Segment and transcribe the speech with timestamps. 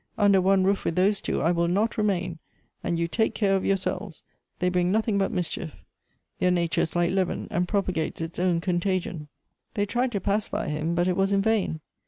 [0.17, 2.39] Under one roof with those two I will not remain,
[2.83, 4.23] and you take care of yourselves.
[4.57, 5.77] They bring nothing but mischief;
[6.39, 9.27] their nature is like leaven, and propagates its own con tagion."
[9.75, 11.81] They tried to pacify him, but it was in vain.